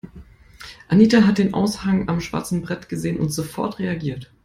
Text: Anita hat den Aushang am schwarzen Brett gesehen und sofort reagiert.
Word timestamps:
Anita 0.87 1.27
hat 1.27 1.37
den 1.37 1.53
Aushang 1.53 2.09
am 2.09 2.21
schwarzen 2.21 2.63
Brett 2.63 2.89
gesehen 2.89 3.19
und 3.19 3.31
sofort 3.31 3.77
reagiert. 3.77 4.31